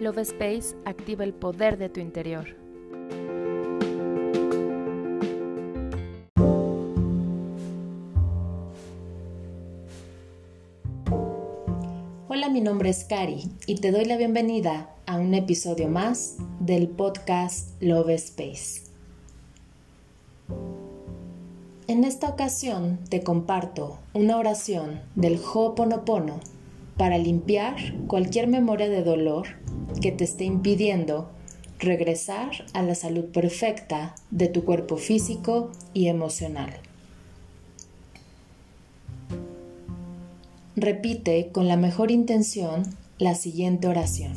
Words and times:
Love 0.00 0.20
Space 0.20 0.74
activa 0.86 1.24
el 1.24 1.34
poder 1.34 1.76
de 1.76 1.90
tu 1.90 2.00
interior. 2.00 2.56
Hola, 12.28 12.48
mi 12.48 12.62
nombre 12.62 12.88
es 12.88 13.04
Cari 13.04 13.50
y 13.66 13.74
te 13.74 13.90
doy 13.90 14.06
la 14.06 14.16
bienvenida 14.16 14.88
a 15.04 15.18
un 15.18 15.34
episodio 15.34 15.88
más 15.88 16.38
del 16.60 16.88
podcast 16.88 17.70
Love 17.82 18.14
Space. 18.14 18.84
En 21.88 22.04
esta 22.04 22.30
ocasión 22.30 23.00
te 23.10 23.22
comparto 23.22 23.98
una 24.14 24.38
oración 24.38 25.02
del 25.14 25.38
Ho'oponopono 25.38 26.40
para 26.96 27.18
limpiar 27.18 27.76
cualquier 28.06 28.46
memoria 28.46 28.88
de 28.88 29.02
dolor 29.02 29.59
que 30.00 30.12
te 30.12 30.24
esté 30.24 30.44
impidiendo 30.44 31.28
regresar 31.78 32.50
a 32.72 32.82
la 32.82 32.94
salud 32.94 33.26
perfecta 33.26 34.14
de 34.30 34.48
tu 34.48 34.64
cuerpo 34.64 34.96
físico 34.96 35.70
y 35.94 36.08
emocional. 36.08 36.72
Repite 40.76 41.50
con 41.52 41.68
la 41.68 41.76
mejor 41.76 42.10
intención 42.10 42.82
la 43.18 43.34
siguiente 43.34 43.88
oración. 43.88 44.32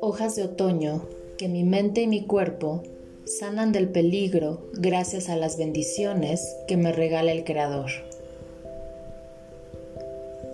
Hojas 0.00 0.36
de 0.36 0.42
otoño 0.44 1.02
que 1.38 1.48
mi 1.48 1.64
mente 1.64 2.02
y 2.02 2.06
mi 2.06 2.24
cuerpo 2.24 2.82
sanan 3.24 3.72
del 3.72 3.88
peligro 3.88 4.68
gracias 4.74 5.28
a 5.28 5.36
las 5.36 5.56
bendiciones 5.56 6.56
que 6.68 6.76
me 6.76 6.92
regala 6.92 7.32
el 7.32 7.44
Creador. 7.44 7.90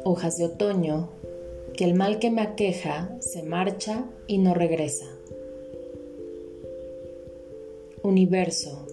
Hojas 0.05 0.39
de 0.39 0.45
otoño, 0.45 1.11
que 1.77 1.85
el 1.85 1.95
mal 1.95 2.19
que 2.19 2.31
me 2.31 2.43
aqueja 2.43 3.11
se 3.21 3.43
marcha 3.43 4.05
y 4.27 4.39
no 4.39 4.55
regresa. 4.55 5.07
Universo, 8.03 8.87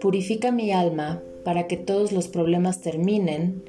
purifica 0.00 0.50
mi 0.50 0.72
alma 0.72 1.22
para 1.44 1.66
que 1.66 1.76
todos 1.76 2.12
los 2.12 2.28
problemas 2.28 2.80
terminen 2.80 3.62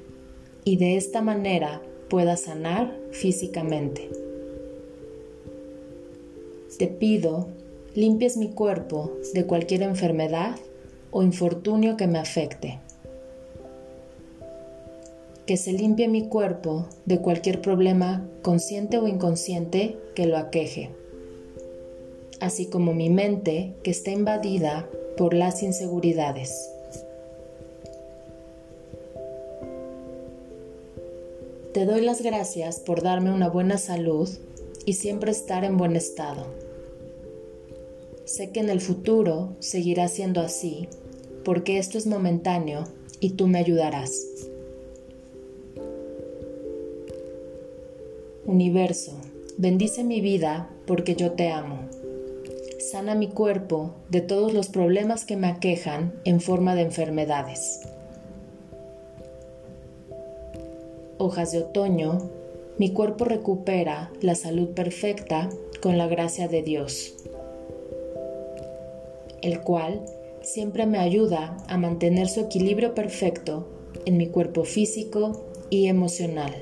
y 0.63 0.77
de 0.77 0.97
esta 0.97 1.21
manera 1.21 1.81
pueda 2.09 2.35
sanar 2.35 2.97
físicamente. 3.11 4.09
Te 6.77 6.88
pido 6.88 7.47
limpies 7.95 8.35
mi 8.35 8.49
cuerpo 8.49 9.13
de 9.33 9.45
cualquier 9.45 9.81
enfermedad 9.81 10.57
o 11.11 11.23
infortunio 11.23 11.95
que 11.95 12.07
me 12.07 12.19
afecte. 12.19 12.79
Que 15.45 15.55
se 15.55 15.71
limpie 15.71 16.09
mi 16.09 16.27
cuerpo 16.27 16.88
de 17.05 17.21
cualquier 17.21 17.61
problema 17.61 18.27
consciente 18.41 18.97
o 18.97 19.07
inconsciente 19.07 19.97
que 20.13 20.25
lo 20.25 20.38
aqueje, 20.38 20.89
así 22.41 22.66
como 22.66 22.93
mi 22.93 23.09
mente 23.09 23.75
que 23.81 23.91
está 23.91 24.11
invadida 24.11 24.89
por 25.16 25.33
las 25.33 25.63
inseguridades. 25.63 26.69
Te 31.73 31.85
doy 31.85 32.01
las 32.01 32.21
gracias 32.21 32.79
por 32.81 33.01
darme 33.01 33.31
una 33.31 33.47
buena 33.47 33.77
salud 33.77 34.29
y 34.85 34.93
siempre 34.93 35.31
estar 35.31 35.63
en 35.63 35.77
buen 35.77 35.95
estado. 35.95 36.64
Sé 38.25 38.49
que 38.49 38.59
en 38.59 38.71
el 38.71 38.81
futuro 38.81 39.55
seguirá 39.59 40.07
siendo 40.07 40.41
así, 40.41 40.89
porque 41.43 41.77
esto 41.77 41.99
es 41.99 42.07
momentáneo 42.07 42.85
y 43.19 43.31
tú 43.31 43.45
me 43.45 43.59
ayudarás. 43.59 44.25
Universo, 48.47 49.11
bendice 49.59 50.03
mi 50.03 50.22
vida 50.22 50.72
porque 50.88 51.16
yo 51.16 51.33
te 51.33 51.50
amo. 51.50 51.81
Sana 52.79 53.13
mi 53.13 53.27
cuerpo 53.27 53.94
de 54.09 54.22
todos 54.22 54.53
los 54.53 54.69
problemas 54.69 55.23
que 55.23 55.35
me 55.35 55.47
aquejan 55.47 56.16
en 56.25 56.41
forma 56.41 56.73
de 56.73 56.81
enfermedades. 56.81 57.81
Hojas 61.19 61.51
de 61.51 61.59
otoño, 61.59 62.31
mi 62.79 62.91
cuerpo 62.91 63.25
recupera 63.25 64.11
la 64.21 64.33
salud 64.33 64.69
perfecta 64.69 65.47
con 65.79 66.00
la 66.00 66.07
gracia 66.07 66.47
de 66.47 66.63
Dios 66.63 67.13
el 69.41 69.62
cual 69.62 70.06
siempre 70.41 70.85
me 70.85 71.00
ayuda 71.00 71.57
a 71.68 71.78
mantener 71.78 72.28
su 72.28 72.41
equilibrio 72.41 72.94
perfecto 72.94 73.68
en 74.06 74.18
mi 74.18 74.28
cuerpo 74.28 74.63
físico 74.63 75.46
y 75.69 75.88
emocional. 75.88 76.53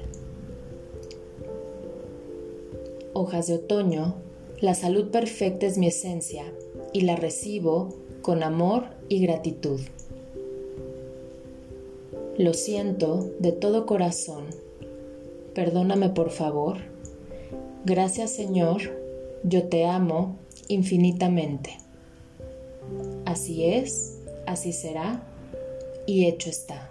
Hojas 3.14 3.48
de 3.48 3.56
otoño, 3.56 4.16
la 4.60 4.74
salud 4.74 5.10
perfecta 5.12 5.66
es 5.66 5.78
mi 5.78 5.88
esencia 5.88 6.46
y 6.94 7.02
la 7.02 7.16
recibo 7.16 7.90
con 8.22 8.44
amor 8.44 8.86
y 9.10 9.20
gratitud. 9.20 9.82
Lo 12.38 12.54
siento 12.54 13.30
de 13.40 13.52
todo 13.52 13.86
corazón. 13.86 14.46
Perdóname 15.54 16.10
por 16.10 16.32
favor. 16.32 16.78
Gracias 17.86 18.32
Señor, 18.32 18.82
yo 19.44 19.68
te 19.68 19.86
amo 19.86 20.38
infinitamente. 20.68 21.83
Así 23.26 23.66
es, 23.66 24.18
así 24.46 24.74
será 24.74 25.24
y 26.06 26.26
hecho 26.26 26.50
está. 26.50 26.90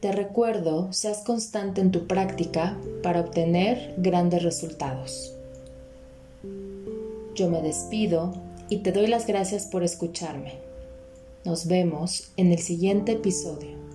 Te 0.00 0.12
recuerdo, 0.12 0.92
seas 0.92 1.22
constante 1.24 1.80
en 1.80 1.90
tu 1.90 2.06
práctica 2.06 2.78
para 3.02 3.20
obtener 3.20 3.94
grandes 3.96 4.42
resultados. 4.42 5.34
Yo 7.34 7.50
me 7.50 7.60
despido 7.60 8.32
y 8.68 8.78
te 8.78 8.92
doy 8.92 9.06
las 9.06 9.26
gracias 9.26 9.66
por 9.66 9.82
escucharme. 9.82 10.54
Nos 11.44 11.66
vemos 11.66 12.30
en 12.36 12.52
el 12.52 12.58
siguiente 12.58 13.12
episodio. 13.12 13.85